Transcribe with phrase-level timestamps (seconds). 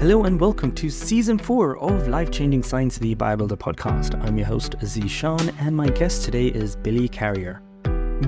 [0.00, 4.18] Hello and welcome to season four of Life Changing Science, the BioBuilder, the podcast.
[4.24, 7.60] I'm your host, Zeeshan, and my guest today is Billy Carrier.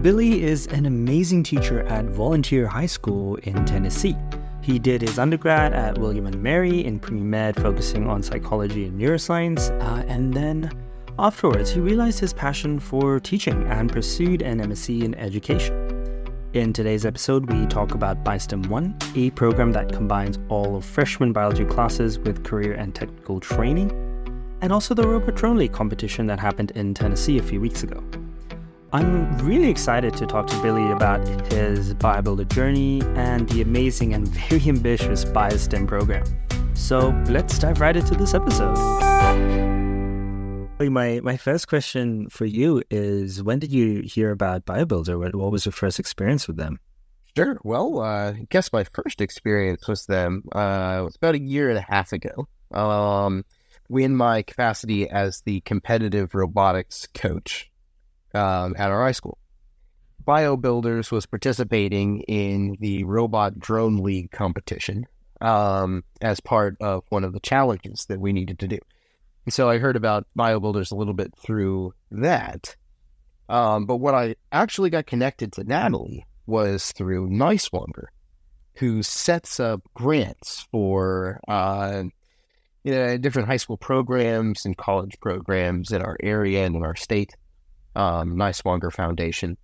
[0.03, 4.14] Billy is an amazing teacher at Volunteer High School in Tennessee.
[4.61, 9.70] He did his undergrad at William and Mary in pre-med, focusing on psychology and neuroscience,
[9.80, 10.70] uh, and then
[11.18, 15.82] afterwards he realized his passion for teaching and pursued an MSc in education.
[16.55, 21.32] In today's episode, we talk about BioSTEM 1, a program that combines all of freshman
[21.32, 23.90] biology classes with career and technical training,
[24.61, 28.04] and also the Robot Drone League competition that happened in Tennessee a few weeks ago.
[28.93, 34.28] I'm really excited to talk to Billy about his BioBuilder journey and the amazing and
[34.50, 36.27] very ambitious BioSTEM program.
[36.75, 39.72] So let's dive right into this episode.
[40.89, 45.19] My my first question for you is: When did you hear about BioBuilder?
[45.19, 46.78] What, what was your first experience with them?
[47.36, 47.59] Sure.
[47.64, 51.78] Well, uh, I guess my first experience with them uh, was about a year and
[51.78, 52.47] a half ago.
[52.70, 53.45] Um,
[53.91, 57.71] in my capacity as the competitive robotics coach
[58.34, 59.39] um, at our high school.
[60.25, 65.06] BioBuilders was participating in the Robot Drone League competition
[65.41, 68.78] um, as part of one of the challenges that we needed to do.
[69.48, 72.77] So I heard about BioBuilders a little bit through that.
[73.49, 78.07] Um, but what I actually got connected to Natalie was through Niswonger,
[78.77, 82.05] who sets up grants for uh,
[82.84, 86.97] you know, different high school programs and college programs in our area and in our
[86.97, 87.37] state,
[87.95, 89.56] um, Niswonger Foundation.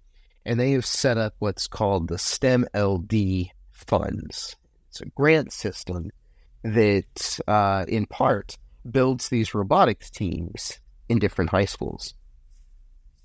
[0.47, 4.57] And they have set up what's called the STEM LD funds.
[4.91, 6.11] It's a grant system
[6.63, 8.57] that, uh, in part,
[8.93, 12.15] builds these robotics teams in different high schools.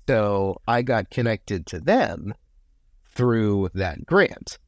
[0.08, 2.34] So I got connected to them
[3.14, 4.58] through that grant,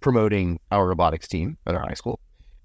[0.00, 2.20] promoting our robotics team at our high school.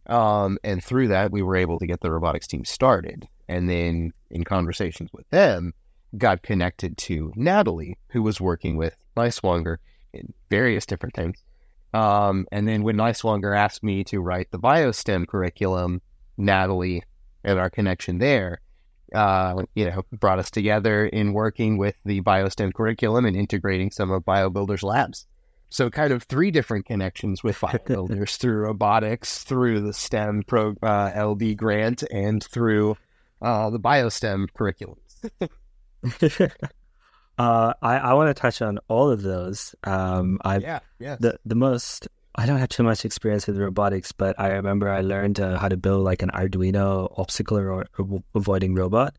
[0.07, 3.27] Um, and through that, we were able to get the robotics team started.
[3.47, 5.73] And then in conversations with them,
[6.17, 9.77] got connected to Natalie, who was working with Niswonger
[10.13, 11.41] in various different things.
[11.93, 16.01] Um, and then when Niswonger asked me to write the BioSTEM curriculum,
[16.37, 17.03] Natalie
[17.43, 18.61] and our connection there,
[19.13, 24.11] uh, you know, brought us together in working with the BioSTEM curriculum and integrating some
[24.11, 25.25] of BioBuilder's labs.
[25.69, 31.11] So, kind of three different connections with BioBuilders through robotics, through the STEM Pro uh,
[31.15, 32.97] LD grant, and through
[33.41, 34.97] uh, the BioSTEM curriculum.
[37.37, 39.73] uh, I, I want to touch on all of those.
[39.83, 41.17] Um, I yeah, yeah.
[41.19, 45.01] The the most I don't have too much experience with robotics, but I remember I
[45.01, 49.15] learned uh, how to build like an Arduino obstacle or, or avoiding robot.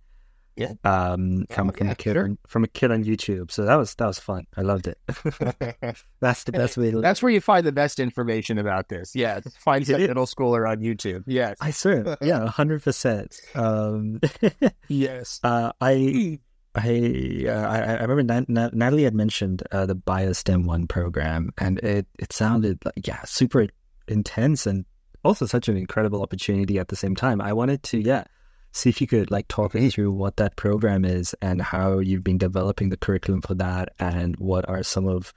[0.57, 0.75] Yeah.
[0.85, 2.25] Um, from, oh, from a kid sure.
[2.25, 3.51] on, from a kid on YouTube.
[3.51, 4.47] So that was that was fun.
[4.57, 4.99] I loved it.
[6.21, 6.91] That's the best way.
[6.91, 7.01] To...
[7.01, 9.15] That's where you find the best information about this.
[9.15, 11.25] Yeah, find some middle schooler on YouTube.
[11.27, 12.19] Yes, I swear.
[12.21, 13.41] Yeah, hundred percent.
[13.55, 14.21] Um,
[14.89, 15.41] yes.
[15.43, 16.39] Uh, I
[16.75, 22.07] I, uh, I, remember Nat- Natalie had mentioned uh, the BioSTEM one program, and it
[22.19, 23.67] it sounded like yeah, super
[24.09, 24.87] intense and
[25.23, 27.41] also such an incredible opportunity at the same time.
[27.41, 28.25] I wanted to yeah,
[28.73, 32.25] see if you could like talk me through what that program is and how you've
[32.25, 35.35] been developing the curriculum for that, and what are some of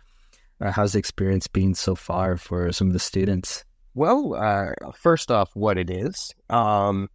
[0.61, 3.65] uh, how's the experience been so far for some of the students.
[3.93, 6.33] Well, uh, first off, what it is.
[6.49, 7.09] Um,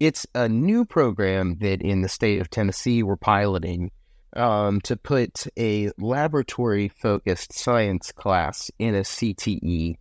[0.00, 3.90] it's a new program that in the state of Tennessee we're piloting
[4.34, 9.96] um, to put a laboratory focused science class in a CTE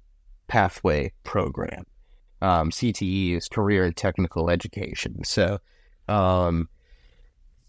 [0.48, 1.86] pathway program.
[2.42, 5.24] Um, CTE is career and technical education.
[5.24, 5.60] So,
[6.08, 6.70] um,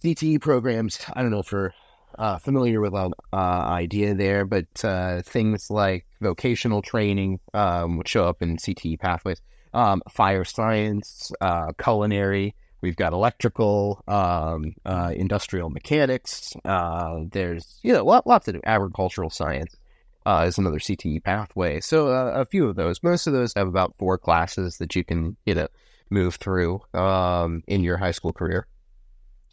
[0.02, 1.72] CTE programs, I don't know if you're
[2.18, 8.08] uh, familiar with the uh, idea there, but uh, things like vocational training um, would
[8.08, 9.40] show up in CTE pathways
[9.76, 12.54] um, fire science, uh, culinary.
[12.80, 16.54] We've got electrical, um, uh, industrial mechanics.
[16.64, 19.76] Uh, there's you know lots of agricultural science
[20.24, 21.80] uh, is another CTE pathway.
[21.80, 23.02] So uh, a few of those.
[23.02, 25.68] Most of those have about four classes that you can you know
[26.10, 28.66] move through um, in your high school career.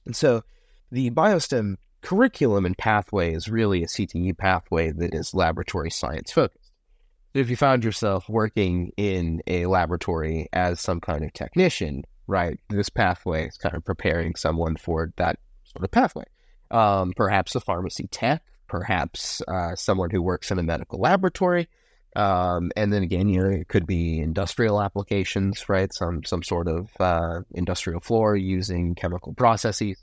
[0.05, 0.43] And so
[0.91, 6.72] the BioSTEM curriculum and pathway is really a CTE pathway that is laboratory science focused
[7.33, 12.89] if you found yourself working in a laboratory as some kind of technician, right, this
[12.89, 16.25] pathway is kind of preparing someone for that sort of pathway.
[16.71, 21.69] Um, perhaps a pharmacy tech, perhaps uh, someone who works in a medical laboratory.
[22.15, 25.91] Um, and then again, you know, it could be industrial applications, right?
[25.91, 29.97] Some some sort of uh, industrial floor using chemical processes.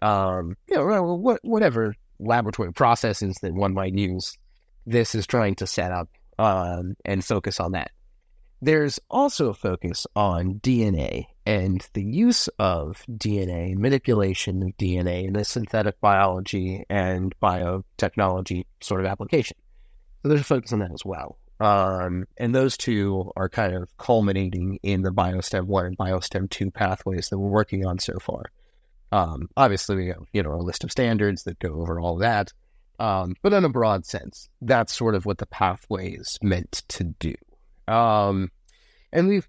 [0.00, 4.38] Um, you know, what, whatever laboratory processes that one might use.
[4.86, 6.08] This is trying to set up
[6.38, 7.90] um, and focus on that.
[8.60, 15.32] there's also a focus on DNA and the use of DNA, manipulation of DNA in
[15.32, 19.56] the synthetic biology and biotechnology sort of application.
[20.22, 21.38] So there's a focus on that as well.
[21.60, 26.70] Um, and those two are kind of culminating in the BioSTEM 1 and BioSTEM 2
[26.70, 28.44] pathways that we're working on so far.
[29.10, 32.52] Um, obviously, we have you know a list of standards that go over all that,
[32.98, 37.04] um, but in a broad sense, that's sort of what the pathway is meant to
[37.04, 37.34] do.
[37.86, 38.50] Um,
[39.12, 39.48] and we've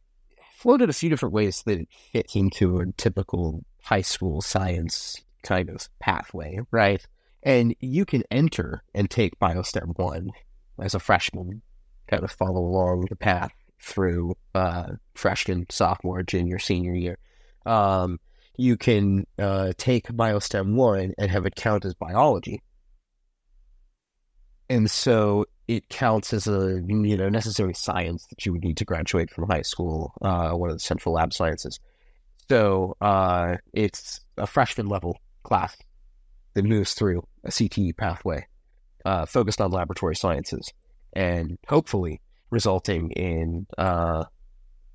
[0.53, 5.69] floated a few different ways that it fits into a typical high school science kind
[5.69, 7.05] of pathway, right?
[7.43, 10.31] And you can enter and take BioSTEM 1
[10.81, 11.61] as a freshman,
[12.07, 13.51] kind of follow along the path
[13.81, 17.17] through uh, freshman, sophomore, junior, senior year.
[17.65, 18.19] Um,
[18.57, 22.61] you can uh, take BioSTEM 1 and have it count as biology.
[24.69, 28.86] And so it counts as a you know necessary science that you would need to
[28.86, 31.80] graduate from high school, uh, one of the central lab sciences.
[32.50, 35.77] So uh, it's a freshman level class
[36.56, 38.48] that moves through a CTE pathway
[39.06, 40.74] uh, focused on laboratory sciences,
[41.13, 44.25] and hopefully resulting in uh,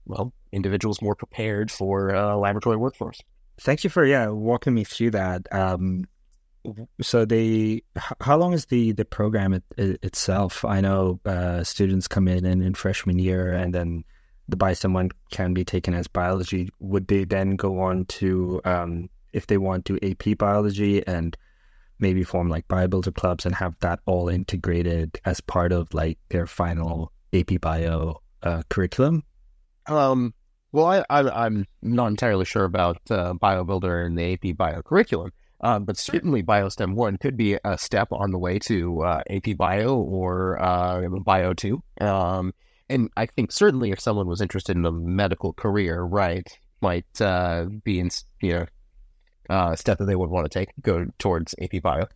[0.07, 3.21] well individuals more prepared for a laboratory workforce.
[3.61, 5.47] Thank you for yeah walking me through that.
[5.53, 6.05] Um,
[7.01, 7.83] so they
[8.21, 10.65] how long is the the program it, it, itself?
[10.65, 14.05] I know uh, students come in, in in freshman year and then
[14.49, 16.69] the BioSTEM 1 can be taken as biology.
[16.79, 21.37] Would they then go on to um, if they want to ap biology and
[21.99, 26.47] maybe form like biobuilder clubs and have that all integrated as part of like their
[26.47, 29.23] final ap bio uh, curriculum?
[29.87, 30.35] Um
[30.73, 35.31] well I, I am not entirely sure about uh, biobuilder and the ap bio curriculum
[35.65, 39.57] um, but certainly BioSTEM 1 could be a step on the way to uh, AP
[39.57, 41.83] Bio or uh, Bio 2.
[42.03, 42.53] Um,
[42.91, 46.47] and I think certainly if someone was interested in a medical career, right,
[46.83, 48.11] might uh, be in,
[48.43, 48.67] you know,
[49.49, 52.09] uh, step that they would want to take, go towards AP Bio.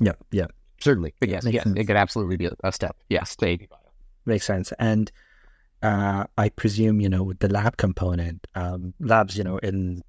[0.00, 0.46] Yeah, yeah.
[0.80, 1.14] Certainly.
[1.20, 2.96] But yes, yes it could absolutely be a, a, step.
[3.08, 3.78] Yes, to AP Bio.
[4.26, 4.72] Makes sense.
[4.80, 5.12] And
[5.80, 10.02] uh, I presume, you know, with the lab component, um, labs, you know, in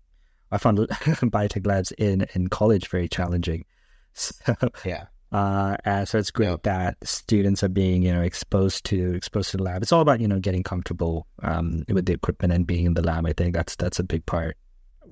[0.52, 3.66] I found biotech labs in in college very challenging.
[4.18, 4.56] So
[4.86, 5.08] yeah.
[5.36, 6.64] Uh, and so it's great yep.
[6.64, 9.82] that students are being, you know, exposed to exposed to the lab.
[9.82, 13.02] It's all about, you know, getting comfortable um, with the equipment and being in the
[13.02, 13.26] lab.
[13.26, 14.56] I think that's that's a big part.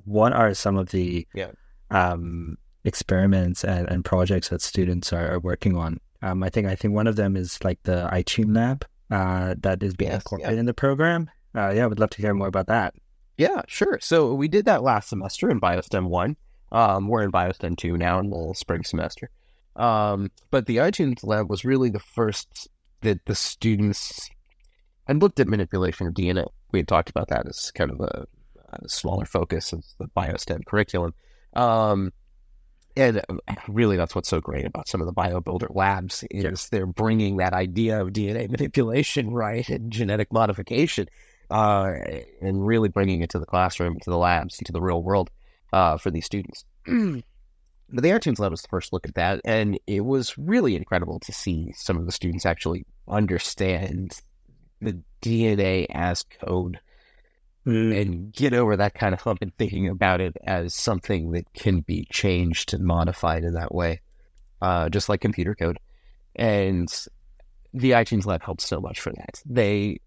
[0.06, 1.51] What are some of the yeah.
[1.91, 6.00] um, experiments and, and projects that students are, are working on?
[6.21, 9.83] Um, I think I think one of them is like the iTunes lab uh, that
[9.83, 10.59] is being yes, incorporated yeah.
[10.62, 11.29] in the program.
[11.53, 12.95] Uh, yeah, I would love to hear more about that.
[13.38, 14.00] Yeah, sure.
[14.01, 16.35] So we did that last semester in BioSTEM 1.
[16.71, 19.30] Um, we're in BioSTEM 2 now in the spring semester.
[19.75, 22.69] Um, but the iTunes lab was really the first
[23.01, 24.30] that the students
[25.07, 26.47] and looked at manipulation of DNA.
[26.71, 28.25] We had talked about that as kind of a,
[28.71, 31.13] a smaller focus of the BioSTEM curriculum.
[31.53, 32.12] Um,
[32.95, 36.51] and uh, really, that's what's so great about some of the BioBuilder labs is yeah.
[36.71, 41.07] they're bringing that idea of DNA manipulation, right, and genetic modification
[41.53, 41.94] uh,
[42.41, 45.29] and really bringing it to the classroom, to the labs, to the real world
[45.71, 46.65] uh, for these students.
[46.85, 51.19] but the iTunes Lab was the first look at that, and it was really incredible
[51.19, 54.19] to see some of the students actually understand
[54.81, 56.79] the DNA as code
[57.67, 58.01] mm.
[58.01, 61.81] and get over that kind of hump and thinking about it as something that can
[61.81, 64.01] be changed and modified in that way,
[64.60, 65.77] uh, just like computer code.
[66.36, 66.91] And
[67.75, 69.39] the iTunes Lab helped so much for that.
[69.45, 70.00] They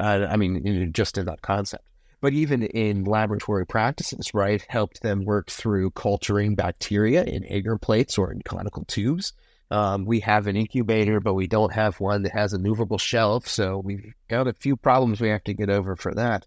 [0.00, 1.84] uh, I mean, just in that concept.
[2.20, 8.16] But even in laboratory practices, right, helped them work through culturing bacteria in agar plates
[8.16, 9.34] or in conical tubes.
[9.70, 13.46] Um, we have an incubator, but we don't have one that has a movable shelf.
[13.46, 16.46] So we've got a few problems we have to get over for that.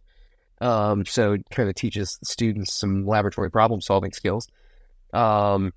[0.62, 4.48] Um, so it kind of teaches students some laboratory problem solving skills.
[5.14, 5.74] Um,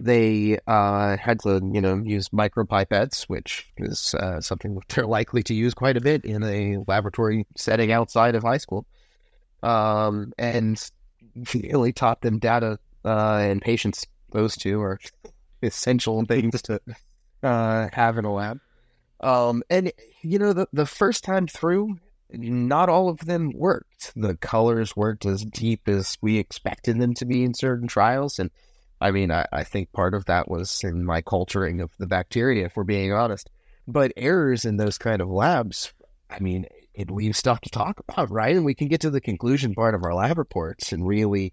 [0.00, 5.54] they uh, had to, you know, use micropipettes, which is uh, something they're likely to
[5.54, 8.86] use quite a bit in a laboratory setting outside of high school.
[9.62, 10.82] Um, and
[11.54, 14.06] really taught them data uh, and patience.
[14.32, 14.98] Those two are
[15.62, 16.80] essential things to
[17.42, 18.60] uh, have in a lab.
[19.20, 19.92] Um, and
[20.22, 21.98] you know, the the first time through,
[22.30, 24.12] not all of them worked.
[24.16, 28.50] The colors worked as deep as we expected them to be in certain trials, and
[29.00, 32.66] I mean, I, I think part of that was in my culturing of the bacteria,
[32.66, 33.48] if we're being honest.
[33.88, 35.92] But errors in those kind of labs,
[36.28, 38.54] I mean, it leaves stuff to talk about, right?
[38.54, 41.52] And we can get to the conclusion part of our lab reports and really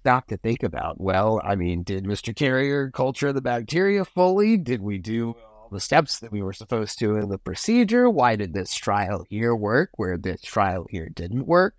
[0.00, 1.00] stop to think about.
[1.00, 2.34] Well, I mean, did Mr.
[2.34, 4.56] Carrier culture the bacteria fully?
[4.56, 5.34] Did we do
[5.66, 8.08] all the steps that we were supposed to in the procedure.
[8.08, 11.74] Why did this trial here work where this trial here didn't work?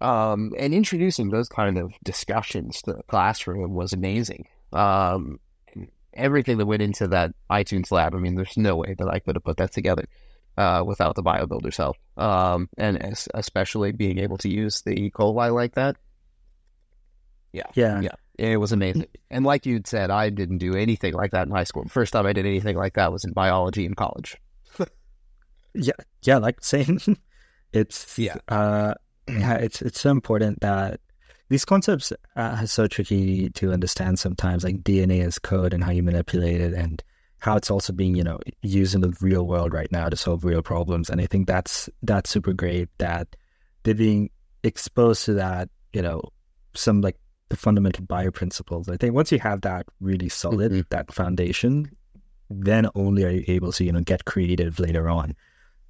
[0.00, 4.46] Um, and introducing those kind of discussions to the classroom was amazing.
[4.72, 5.40] Um,
[6.14, 9.36] everything that went into that iTunes lab, I mean, there's no way that I could
[9.36, 10.04] have put that together
[10.56, 11.96] uh, without the BioBuilder's help.
[12.16, 15.10] Um, and especially being able to use the E.
[15.10, 15.96] coli like that.
[17.52, 17.66] Yeah.
[17.74, 18.00] Yeah.
[18.00, 18.14] Yeah.
[18.38, 19.06] It was amazing.
[19.30, 21.84] And like you'd said, I didn't do anything like that in high school.
[21.84, 24.36] The first time I did anything like that was in biology in college.
[25.74, 25.92] yeah.
[26.22, 26.38] Yeah.
[26.38, 27.00] Like saying
[27.72, 28.36] it's, yeah.
[28.48, 28.94] Uh,
[29.38, 31.00] yeah, it's, it's so important that
[31.50, 36.02] these concepts are so tricky to understand sometimes, like DNA as code and how you
[36.02, 37.02] manipulate it and
[37.40, 40.44] how it's also being, you know, used in the real world right now to solve
[40.44, 41.10] real problems.
[41.10, 43.34] And I think that's that's super great that
[43.82, 44.30] they're being
[44.62, 46.22] exposed to that, you know,
[46.74, 47.16] some like
[47.48, 48.88] the fundamental bio principles.
[48.88, 50.82] I think once you have that really solid, mm-hmm.
[50.90, 51.90] that foundation,
[52.48, 55.34] then only are you able to, you know, get creative later on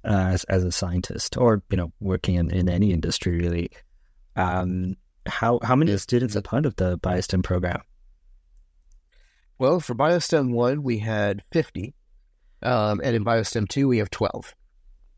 [0.03, 3.71] uh, as as a scientist or, you know, working in, in any industry really.
[4.35, 7.81] Um, how how many students are part of the BioSTEM program?
[9.59, 11.93] Well, for BioSTEM one, we had fifty,
[12.63, 14.55] um, and in BioSTEM two, we have twelve.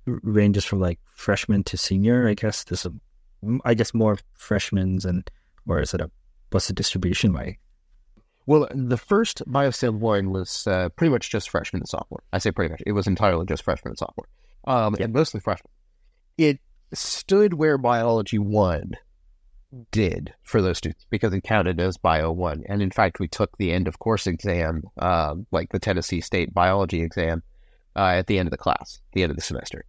[0.05, 2.63] ranges from like freshman to senior, I guess.
[2.65, 2.91] There's a,
[3.63, 5.29] I guess more freshmen and
[5.65, 6.11] or is it a
[6.51, 7.59] what's the distribution like?
[8.45, 12.23] Well, the first BioSTEM one was uh, pretty much just freshman and sophomore.
[12.33, 14.27] I say pretty much; it was entirely just freshman and sophomore,
[14.65, 15.72] um, and mostly freshmen.
[16.38, 16.60] It
[16.93, 18.93] stood where biology one
[19.91, 22.63] did for those students because it counted as Bio 1.
[22.67, 26.53] And in fact, we took the end of course exam, uh, like the Tennessee State
[26.53, 27.43] biology exam,
[27.96, 29.86] uh, at the end of the class, the end of the semester.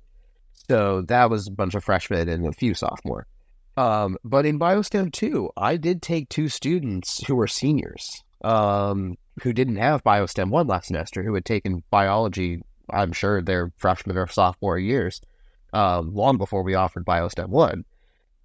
[0.68, 3.26] So that was a bunch of freshmen and a few sophomore.
[3.76, 9.52] Um, but in BioSTEM 2, I did take two students who were seniors um, who
[9.52, 12.60] didn't have BioSTEM 1 last semester, who had taken biology,
[12.90, 15.20] I'm sure, their freshman or sophomore years,
[15.72, 17.84] um, long before we offered BioSTEM 1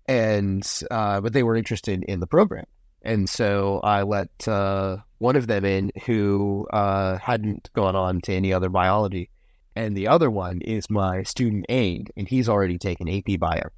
[0.09, 2.65] and uh, but they were interested in the program,
[3.03, 8.33] and so I let uh, one of them in who uh, hadn't gone on to
[8.33, 9.29] any other biology,
[9.75, 13.69] and the other one is my student aide, and he's already taken AP Bio.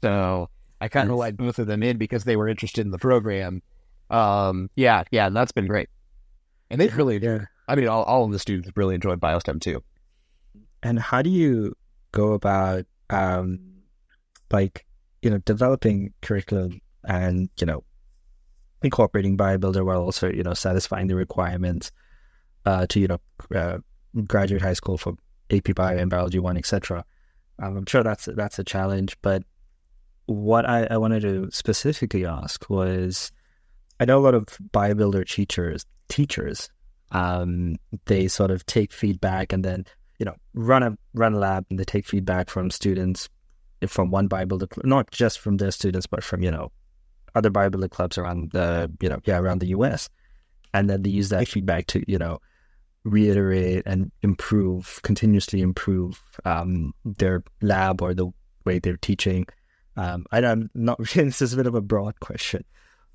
[0.00, 0.48] So
[0.80, 3.60] I kind of let both of them in because they were interested in the program.
[4.10, 5.88] Um, yeah, yeah, and that's been great.
[6.70, 7.46] And they really, yeah.
[7.68, 9.82] I mean, all, all of the students really enjoyed BioSTEM too.
[10.82, 11.74] And how do you
[12.12, 13.60] go about, um,
[14.50, 14.86] like,
[15.22, 17.84] you know, developing curriculum and, you know,
[18.82, 21.92] incorporating BioBuilder while also, you know, satisfying the requirements
[22.64, 23.18] uh, to, you know,
[23.54, 23.78] uh,
[24.26, 25.14] graduate high school for
[25.50, 27.04] AP Bio and Biology 1, etc.
[27.60, 29.42] Um, I'm sure that's that's a challenge, but
[30.26, 33.32] what I, I wanted to specifically ask was
[33.98, 36.70] I know a lot of BioBuilder teachers teachers
[37.12, 39.86] um, they sort of take feedback and then
[40.18, 43.28] you know run a run a lab and they take feedback from students
[43.86, 46.72] from one BioBuilder, not just from their students, but from you know
[47.34, 50.08] other BioBuilder clubs around the you know yeah around the U.S.
[50.74, 52.40] And then they use that feedback to you know
[53.04, 58.28] reiterate and improve, continuously improve um, their lab or the
[58.64, 59.46] way they're teaching.
[59.96, 60.98] Um, I, am not.
[61.14, 62.64] this is a bit of a broad question,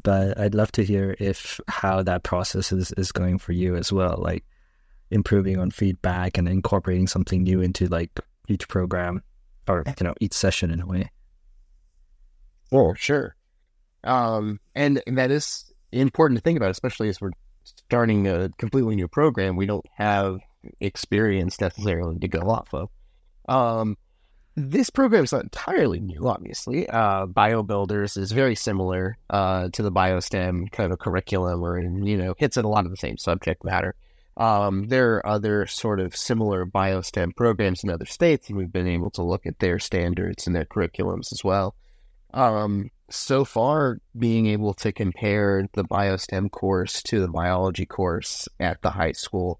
[0.01, 3.91] but I'd love to hear if how that process is is going for you as
[3.91, 4.43] well, like
[5.11, 8.09] improving on feedback and incorporating something new into like
[8.47, 9.21] each program
[9.67, 11.09] or you know each session in a way.
[12.71, 13.35] Oh, sure.
[14.03, 17.31] Um, and, and that is important to think about, especially as we're
[17.63, 19.55] starting a completely new program.
[19.55, 20.39] We don't have
[20.79, 22.89] experience necessarily to go off of.
[23.47, 23.97] Um,
[24.55, 26.87] this program is not entirely new, obviously.
[26.87, 32.35] Uh, BioBuilders is very similar uh, to the BioSTEM kind of curriculum, where you know
[32.37, 33.95] hits at a lot of the same subject matter.
[34.37, 38.87] Um, there are other sort of similar biostem programs in other states, and we've been
[38.87, 41.75] able to look at their standards and their curriculums as well.
[42.33, 48.81] Um, so far, being able to compare the biostem course to the biology course at
[48.81, 49.59] the high school,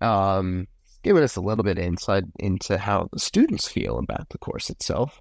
[0.00, 0.66] um,
[1.04, 4.70] giving us a little bit of insight into how the students feel about the course
[4.70, 5.20] itself.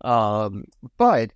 [0.00, 0.64] Um,
[0.98, 1.32] but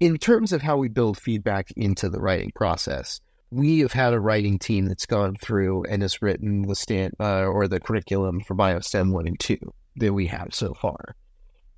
[0.00, 4.20] in terms of how we build feedback into the writing process, we have had a
[4.20, 8.56] writing team that's gone through and has written the stand uh, or the curriculum for
[8.56, 9.58] BioSTEM one and two
[9.96, 11.14] that we have so far.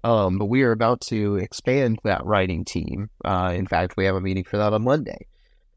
[0.04, 3.10] Um, but we are about to expand that writing team.
[3.24, 5.26] Uh, in fact, we have a meeting for that on Monday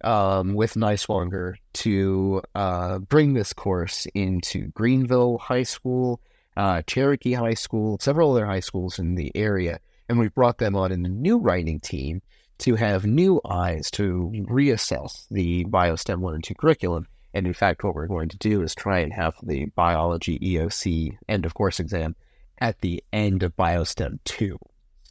[0.03, 6.21] um, with Niswonger to uh, bring this course into Greeneville High School,
[6.57, 9.79] uh, Cherokee High School, several other high schools in the area.
[10.09, 12.21] And we brought them on in a new writing team
[12.59, 17.83] to have new eyes to reassess the BioSTEM 1 and 2 curriculum And in fact,
[17.83, 21.79] what we're going to do is try and have the biology EOC end of course
[21.79, 22.15] exam
[22.59, 24.57] at the end of BioStem 2.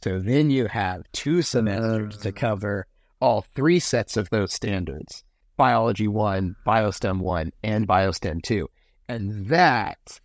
[0.03, 2.87] So then you have two semesters to cover
[3.21, 5.23] all three sets of those standards
[5.57, 8.67] Biology 1, BioStem 1, and BioStem 2.
[9.07, 10.19] And that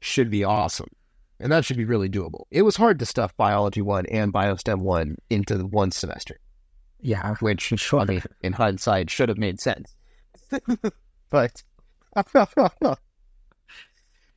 [0.00, 0.90] should be awesome.
[1.38, 2.44] And that should be really doable.
[2.50, 6.40] It was hard to stuff Biology 1 and BioStem 1 into one semester.
[7.00, 8.00] Yeah, which sure.
[8.00, 9.94] I mean, in hindsight should have made sense.
[11.30, 11.62] but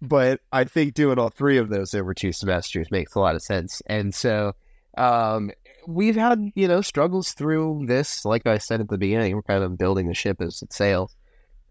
[0.02, 3.42] but I think doing all three of those over two semesters makes a lot of
[3.42, 3.82] sense.
[3.88, 4.54] And so
[4.98, 5.52] um,
[5.88, 8.26] we've had, you know, struggles through this.
[8.26, 11.16] Like I said at the beginning, we're kind of building the ship as it sails.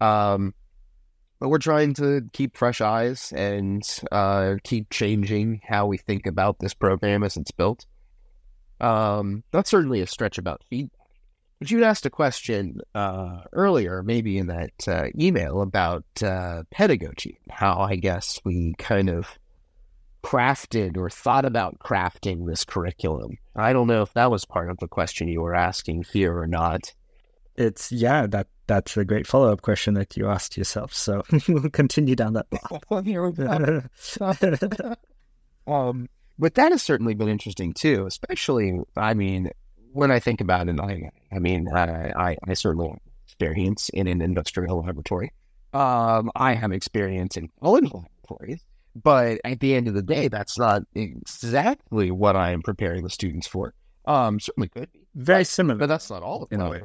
[0.00, 0.54] Um,
[1.38, 6.58] but we're trying to keep fresh eyes and uh, keep changing how we think about
[6.58, 7.84] this program as it's built.
[8.80, 10.98] Um, that's certainly a stretch about feedback.
[11.58, 17.38] But you'd asked a question uh, earlier, maybe in that uh, email, about uh, pedagogy,
[17.50, 19.38] how I guess we kind of
[20.26, 23.38] crafted or thought about crafting this curriculum.
[23.54, 26.48] I don't know if that was part of the question you were asking here or
[26.48, 26.92] not.
[27.54, 30.92] It's yeah, that that's a great follow up question that you asked yourself.
[30.92, 32.82] So we'll continue down that path.
[35.68, 36.08] um,
[36.40, 39.50] but that has certainly been interesting too, especially I mean,
[39.92, 44.08] when I think about it, I, I mean, I, I, I certainly have experience in
[44.08, 45.32] an industrial laboratory.
[45.72, 48.64] Um, I have experience in college laboratories,
[49.02, 53.10] but at the end of the day, that's not exactly what I am preparing the
[53.10, 53.74] students for.
[54.06, 56.82] Um, certainly could be very similar, but that's not all of in a way.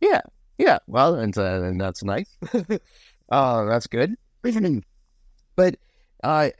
[0.00, 0.20] Yeah,
[0.58, 0.78] yeah.
[0.86, 2.36] Well, and, uh, and that's nice.
[3.30, 4.14] uh, that's good.
[5.56, 5.76] but
[6.22, 6.50] uh,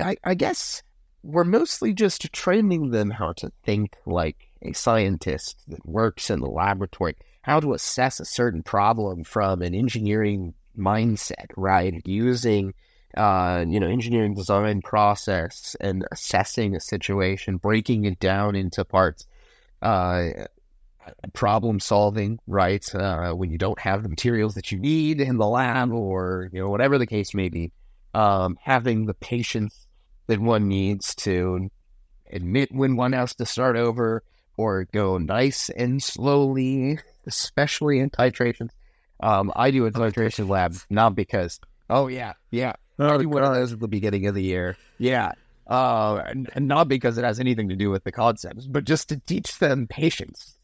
[0.00, 0.82] I, I guess
[1.22, 6.48] we're mostly just training them how to think like a scientist that works in the
[6.48, 12.00] laboratory, how to assess a certain problem from an engineering mindset, right?
[12.04, 12.74] Using,
[13.16, 19.26] uh, you know, engineering design process and assessing a situation, breaking it down into parts,
[19.82, 20.28] uh,
[21.32, 22.94] problem solving, right?
[22.94, 26.60] Uh, when you don't have the materials that you need in the lab or, you
[26.60, 27.72] know, whatever the case may be,
[28.14, 29.86] um, having the patience
[30.26, 31.70] that one needs to
[32.32, 34.22] admit when one has to start over
[34.56, 38.70] or go nice and slowly, especially in titrations.
[39.20, 41.60] Um, I do a titration lab not because,
[41.90, 44.76] oh yeah, yeah, oh, do one of those at the beginning of the year.
[44.98, 45.32] Yeah,
[45.66, 49.08] uh, and, and not because it has anything to do with the concepts, but just
[49.08, 50.58] to teach them patience.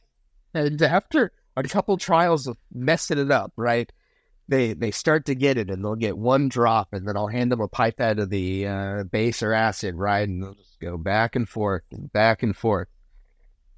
[0.54, 3.90] And after a couple trials of messing it up, right?
[4.48, 7.52] They they start to get it, and they'll get one drop, and then I'll hand
[7.52, 10.28] them a pipette of the uh, base or acid, right?
[10.28, 12.88] And they'll just go back and forth, and back and forth.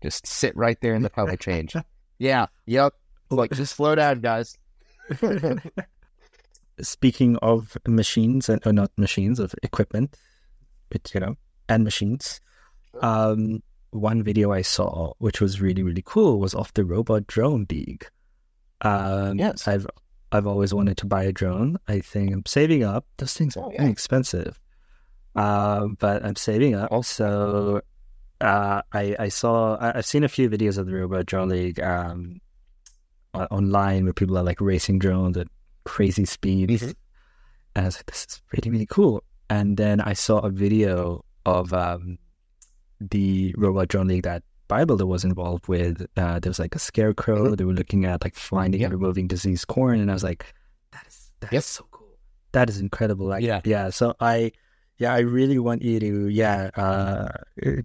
[0.02, 1.76] Just sit right there in the color change.
[2.18, 2.46] yeah.
[2.66, 2.94] Yep.
[3.30, 4.56] Like, just slow down, guys.
[6.80, 10.16] Speaking of machines and or not machines of equipment,
[10.90, 11.36] but you know,
[11.68, 12.40] and machines.
[13.00, 17.66] Um, one video I saw, which was really really cool, was of the robot drone
[17.70, 18.06] league.
[18.80, 19.86] Um, yes, I've
[20.32, 21.78] I've always wanted to buy a drone.
[21.88, 23.04] I think I'm saving up.
[23.18, 23.86] Those things are oh, yeah.
[23.86, 24.58] expensive,
[25.36, 26.90] uh, but I'm saving up.
[26.90, 27.82] Also,
[28.40, 31.80] uh, I, I saw I, have seen a few videos of the Robot Drone League
[31.80, 32.40] um,
[33.34, 35.48] online where people are like racing drones at
[35.84, 36.92] crazy speeds, mm-hmm.
[37.76, 39.22] and I was like, this is really really cool.
[39.50, 42.18] And then I saw a video of um,
[43.00, 46.06] the Robot Drone League that BioBuilder was involved with.
[46.16, 47.44] Uh, there was like a scarecrow.
[47.44, 47.54] Mm-hmm.
[47.54, 48.90] They were looking at like finding yep.
[48.90, 50.46] and removing diseased corn, and I was like,
[50.92, 51.60] that is that yep.
[51.60, 52.16] is so cool.
[52.52, 53.26] That is incredible.
[53.26, 53.90] Like, yeah, yeah.
[53.90, 54.52] So I
[55.02, 57.28] yeah, I really want you to, yeah, uh,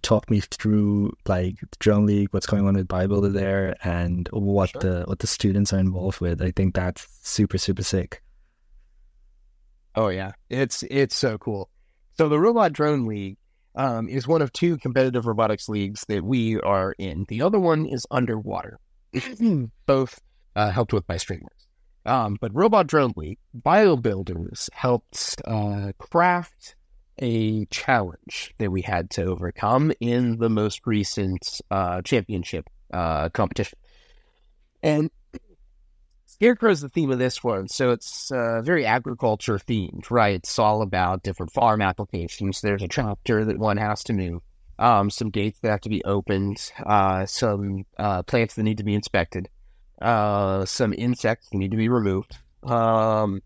[0.03, 4.69] talk me through like the Drone League, what's going on with BioBuilder there, and what
[4.69, 4.81] sure.
[4.81, 6.43] the what the students are involved with.
[6.43, 8.21] I think that's super super sick.
[9.95, 11.71] Oh yeah, it's it's so cool.
[12.19, 13.37] So the Robot Drone League
[13.73, 17.25] um, is one of two competitive robotics leagues that we are in.
[17.29, 18.79] The other one is underwater.
[19.87, 20.21] Both
[20.55, 21.65] uh, helped with by STREAMWORKS.
[22.05, 26.75] Um, but Robot Drone League, BioBuilders helped uh, craft
[27.19, 33.77] a challenge that we had to overcome in the most recent uh, championship uh, competition.
[34.83, 35.09] And
[36.25, 40.35] Scarecrow is the theme of this one, so it's uh, very agriculture themed, right?
[40.35, 42.61] It's all about different farm applications.
[42.61, 44.41] There's a tractor that one has to move,
[44.77, 48.83] um, some gates that have to be opened, uh, some uh, plants that need to
[48.83, 49.49] be inspected,
[49.99, 52.37] uh, some insects that need to be removed.
[52.61, 53.41] Um,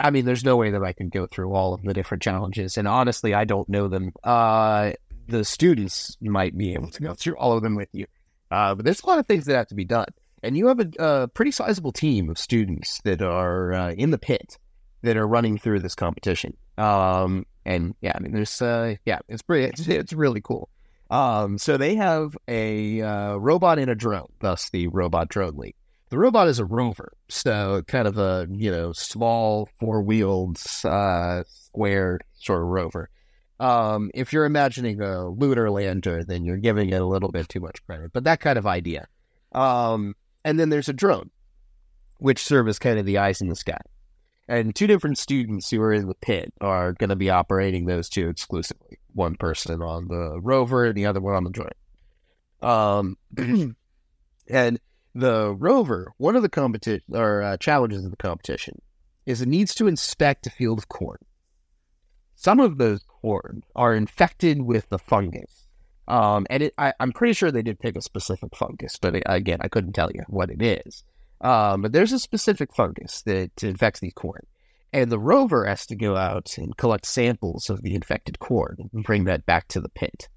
[0.00, 2.78] I mean, there's no way that I can go through all of the different challenges,
[2.78, 4.12] and honestly, I don't know them.
[4.22, 4.92] Uh,
[5.28, 8.06] the students might be able to go through all of them with you,
[8.50, 10.08] uh, but there's a lot of things that have to be done.
[10.44, 14.18] and you have a, a pretty sizable team of students that are uh, in the
[14.18, 14.58] pit
[15.02, 16.56] that are running through this competition.
[16.78, 20.68] Um, and yeah, I mean, there's uh, yeah, it's pretty, it's, it's really cool.
[21.10, 25.76] Um, so they have a uh, robot and a drone, thus the robot drone league.
[26.14, 31.42] The robot is a rover, so kind of a you know small four wheeled uh,
[31.48, 33.10] square sort of rover.
[33.58, 37.58] Um, if you're imagining a lunar lander, then you're giving it a little bit too
[37.58, 39.08] much credit, but that kind of idea.
[39.50, 41.30] Um, and then there's a drone,
[42.18, 43.80] which serve as kind of the eyes in the sky.
[44.46, 48.08] And two different students who are in the pit are going to be operating those
[48.08, 48.98] two exclusively.
[49.14, 51.70] One person on the rover and the other one on the drone.
[52.62, 53.16] Um,
[54.48, 54.78] and
[55.14, 58.80] the rover, one of the competition or uh, challenges of the competition
[59.26, 61.18] is it needs to inspect a field of corn.
[62.34, 65.66] Some of those corn are infected with the fungus.
[66.06, 69.58] Um, and it, I, am pretty sure they did pick a specific fungus, but again,
[69.62, 71.04] I couldn't tell you what it is.
[71.40, 74.46] Um, but there's a specific fungus that infects these corn.
[74.92, 79.04] And the rover has to go out and collect samples of the infected corn and
[79.04, 80.28] bring that back to the pit.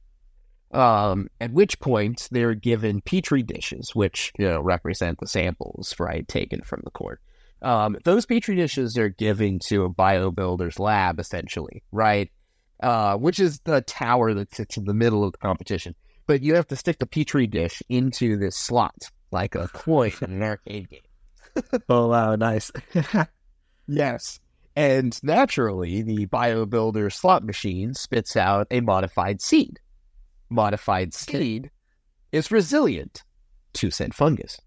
[0.72, 6.28] Um, at which point they're given petri dishes, which you know represent the samples right
[6.28, 7.18] taken from the corn.
[7.62, 12.30] Um, those petri dishes are given to a biobuilder's lab, essentially, right?
[12.82, 15.96] Uh, which is the tower that sits in the middle of the competition.
[16.28, 20.34] But you have to stick the petri dish into this slot like a coin in
[20.34, 21.02] an arcade game.
[21.90, 22.72] oh wow, nice.
[23.88, 24.40] yes.
[24.76, 29.80] And naturally, the BioBuilder slot machine spits out a modified seed.
[30.50, 31.72] Modified seed
[32.32, 33.24] is resilient
[33.74, 34.60] to said fungus.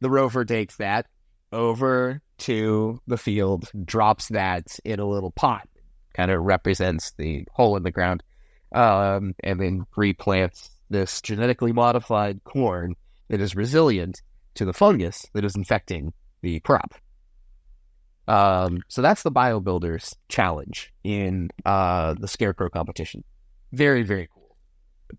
[0.00, 1.06] The rover takes that
[1.52, 5.68] over to the field, drops that in a little pot,
[6.14, 8.22] kind of represents the hole in the ground,
[8.74, 12.94] um, and then replants this genetically modified corn
[13.28, 14.20] that is resilient
[14.54, 16.94] to the fungus that is infecting the crop.
[18.26, 23.22] Um, so that's the BioBuilders challenge in uh, the Scarecrow competition.
[23.74, 24.56] Very, very cool.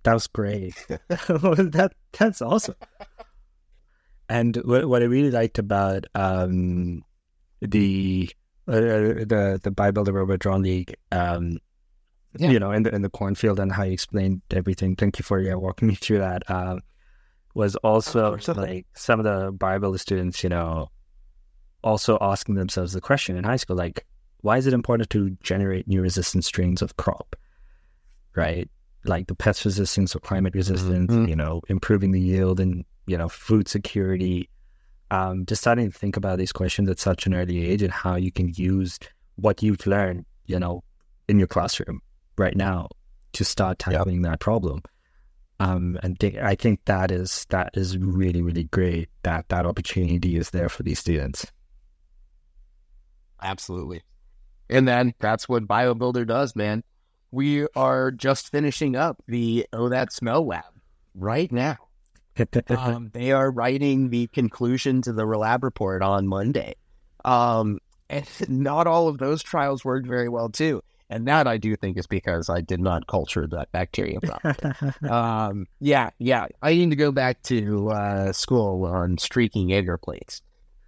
[0.04, 0.76] That was great.
[0.88, 2.76] that that's awesome.
[4.30, 7.04] And what, what I really liked about um,
[7.62, 8.30] the
[8.68, 11.60] uh, the the BioBuilder Robot Drone League, um,
[12.38, 12.50] yeah.
[12.50, 14.96] you know, in the in the cornfield and how you explained everything.
[14.96, 16.50] Thank you for yeah walking me through that.
[16.50, 16.80] Um,
[17.56, 20.92] was also like some of the BioBuilder students, you know,
[21.84, 24.06] also asking themselves the question in high school, like,
[24.42, 27.36] why is it important to generate new resistant strains of crop?
[28.36, 28.70] Right?
[29.04, 31.28] Like the pest resistance or climate resistance, mm-hmm.
[31.28, 34.50] you know, improving the yield and, you know, food security.
[35.12, 38.16] Um, just starting to think about these questions at such an early age and how
[38.16, 38.98] you can use
[39.36, 40.84] what you've learned, you know,
[41.28, 42.02] in your classroom
[42.38, 42.90] right now
[43.34, 44.32] to start tackling yep.
[44.32, 44.82] that problem.
[45.60, 50.36] Um, and th- I think that is that is really really great that that opportunity
[50.36, 51.50] is there for these students.
[53.42, 54.02] Absolutely,
[54.70, 56.84] and then that's what BioBuilder does, man.
[57.36, 60.64] We are just finishing up the Oh That Smell Lab
[61.14, 61.76] right now.
[62.70, 66.76] um, they are writing the conclusion to the lab report on Monday.
[67.26, 70.82] Um, and not all of those trials worked very well too.
[71.10, 74.20] And that I do think is because I did not culture that bacteria
[75.10, 76.48] um, yeah, yeah.
[76.62, 80.42] I need to go back to uh, school on streaking agar plates.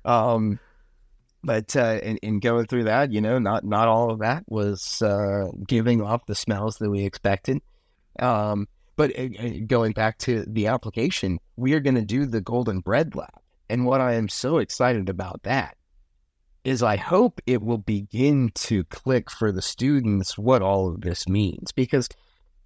[0.06, 0.62] Um,
[1.48, 5.02] but uh, in, in, going through that, you know, not not all of that was
[5.02, 7.62] uh, giving off the smells that we expected.
[8.20, 12.42] Um, but uh, uh, going back to the application, we are going to do the
[12.42, 15.78] golden bread lab, and what I am so excited about that
[16.66, 21.30] is I hope it will begin to click for the students what all of this
[21.30, 22.10] means because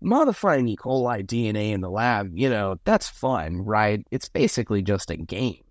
[0.02, 0.76] modifying E.
[0.76, 4.04] coli DNA in the lab, you know, that's fun, right?
[4.10, 5.64] It's basically just a game.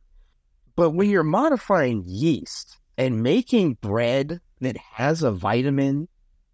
[0.77, 6.09] But when you're modifying yeast and making bread that has a vitamin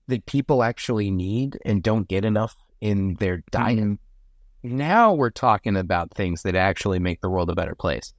[0.09, 4.77] that people actually need and don't get enough in their diet, mm-hmm.
[4.77, 8.15] now we're talking about things that actually make the world a better place.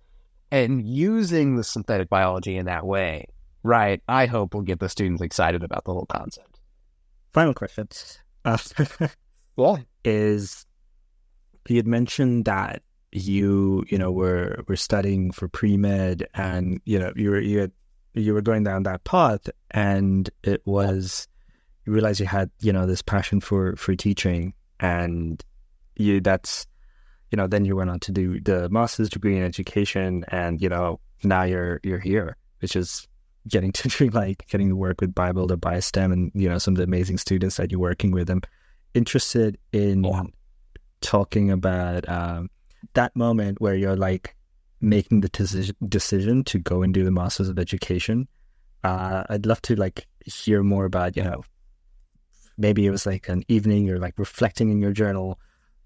[0.51, 3.25] And using the synthetic biology in that way
[3.67, 4.01] Right.
[4.07, 6.61] I hope we'll get the students excited about the whole concept.
[7.33, 7.89] Final question.
[8.45, 8.57] Uh,
[9.57, 10.65] well, is
[11.67, 16.97] you had mentioned that you, you know, were were studying for pre med, and you
[16.97, 17.71] know, you were you had,
[18.17, 21.27] you were going down that path, and it was
[21.85, 25.43] you realized you had, you know, this passion for for teaching, and
[25.95, 26.67] you that's,
[27.31, 30.69] you know, then you went on to do the master's degree in education, and you
[30.69, 33.07] know, now you're you're here, which is
[33.47, 36.73] getting to do like getting to work with BioBuilder or BioSTEM and you know some
[36.73, 38.29] of the amazing students that you're working with.
[38.29, 38.41] I'm
[38.93, 40.05] interested in
[41.01, 42.49] talking about um,
[42.93, 44.35] that moment where you're like,
[44.81, 48.27] making the decision decision to go and do the Masters of Education.
[48.83, 51.43] Uh, I'd love to like hear more about you know
[52.57, 55.39] maybe it was like an evening you're like reflecting in your journal.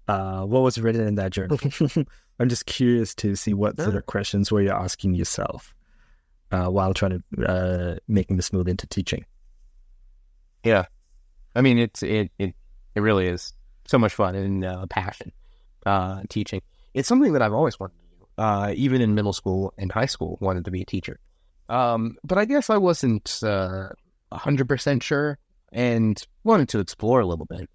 [0.08, 1.58] Uh, what was written in that journal?
[2.38, 5.74] I'm just curious to see what sort of questions were you asking yourself
[6.50, 9.24] uh, while trying to uh, making this move into teaching.
[10.64, 10.86] Yeah,
[11.54, 12.54] I mean it's it it
[12.94, 13.52] it really is
[13.86, 15.32] so much fun and uh, passion
[15.86, 16.62] uh, teaching.
[16.94, 17.96] It's something that I've always wanted.
[18.38, 21.18] Uh, even in middle school and high school, wanted to be a teacher.
[21.68, 23.88] Um, but I guess I wasn't uh,
[24.32, 25.38] hundred percent sure
[25.72, 27.68] and wanted to explore a little bit.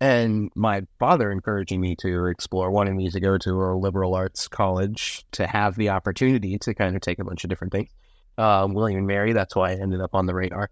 [0.00, 4.46] And my father encouraging me to explore, wanting me to go to a liberal arts
[4.46, 7.90] college to have the opportunity to kind of take a bunch of different things.
[8.36, 10.70] Uh, William and Mary, that's why I ended up on the radar.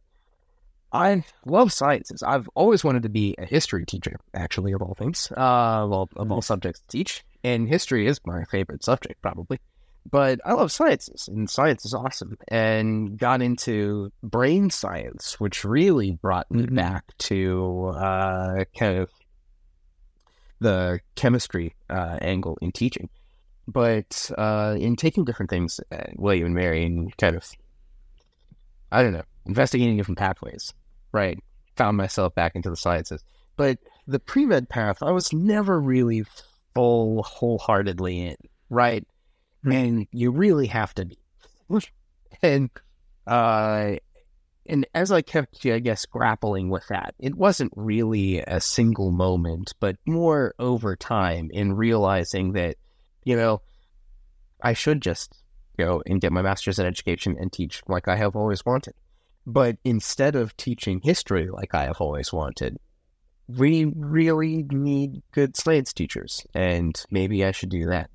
[0.92, 2.22] I love sciences.
[2.22, 6.09] I've always wanted to be a history teacher, actually, of all things, uh, of, all,
[6.14, 7.25] of all subjects to teach.
[7.47, 9.61] And history is my favorite subject, probably.
[10.11, 12.37] But I love sciences, and science is awesome.
[12.49, 16.75] And got into brain science, which really brought me Mhm.
[16.75, 19.11] back to uh, kind of
[20.59, 23.09] the chemistry uh, angle in teaching.
[23.69, 27.49] But uh, in taking different things at William and Mary and kind of,
[28.91, 30.75] I don't know, investigating different pathways,
[31.13, 31.39] right?
[31.77, 33.23] Found myself back into the sciences.
[33.57, 33.79] But
[34.09, 36.25] the pre med path, I was never really
[36.77, 38.37] full wholeheartedly in,
[38.71, 39.05] right?
[39.65, 39.73] Hmm.
[39.73, 41.19] And you really have to be.
[42.43, 42.69] And
[43.27, 43.97] uh,
[44.67, 49.73] and as I kept, I guess, grappling with that, it wasn't really a single moment,
[49.81, 52.77] but more over time in realizing that,
[53.25, 53.62] you know,
[54.61, 55.35] I should just
[55.79, 58.95] go and get my master's in education and teach like I have always wanted.
[59.47, 62.77] But instead of teaching history like I have always wanted,
[63.49, 68.11] we really need good science teachers, and maybe I should do that.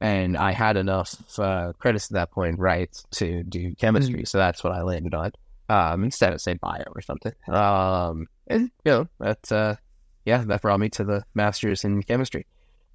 [0.00, 4.64] And I had enough uh, credits at that point, right, to do chemistry, so that's
[4.64, 5.32] what I landed on
[5.70, 7.32] um, instead of say bio or something.
[7.48, 9.76] Um, and you know that uh,
[10.24, 12.46] yeah, that brought me to the masters in chemistry.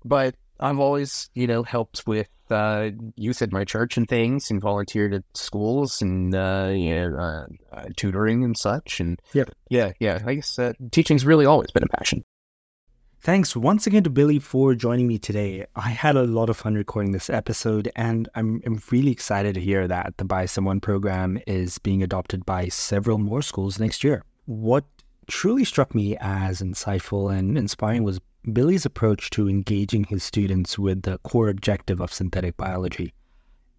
[0.04, 4.62] But I've always you know helped with uh, youth at my church and things, and
[4.62, 9.00] volunteered at schools and uh, you know uh, uh, tutoring and such.
[9.00, 9.50] And Yep.
[9.70, 12.24] yeah, yeah, I guess uh, teaching's really always been a passion.
[13.22, 15.66] Thanks once again to Billy for joining me today.
[15.76, 19.62] I had a lot of fun recording this episode, and I'm, I'm really excited to
[19.62, 24.24] hear that the BioSTEM 1 program is being adopted by several more schools next year.
[24.46, 24.86] What
[25.26, 28.20] truly struck me as insightful and inspiring was
[28.54, 33.14] Billy's approach to engaging his students with the core objective of synthetic biology.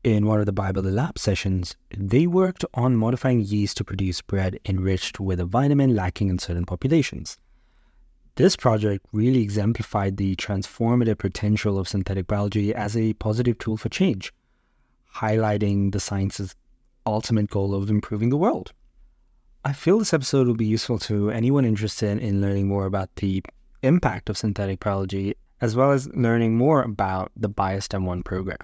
[0.03, 4.59] In one of the BioBuilder Lab sessions, they worked on modifying yeast to produce bread
[4.65, 7.39] enriched with a vitamin lacking in certain populations.
[8.35, 13.89] This project really exemplified the transformative potential of synthetic biology as a positive tool for
[13.89, 14.33] change,
[15.15, 16.57] highlighting the science's
[17.07, 18.73] ultimate goal of improving the world.
[19.65, 23.43] I feel this episode will be useful to anyone interested in learning more about the
[23.87, 28.59] impact of synthetic biology, as well as learning more about the BioSTEM1 program.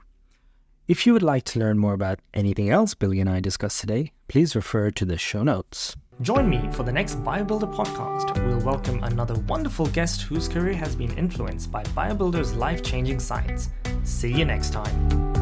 [0.89, 4.13] If you would like to learn more about anything else Billy and I discussed today,
[4.29, 5.97] please refer to the show notes.
[6.21, 8.37] Join me for the next BioBuilder podcast.
[8.47, 13.71] We'll welcome another wonderful guest whose career has been influenced by BioBuilder's life changing science.
[14.05, 15.42] See you next time.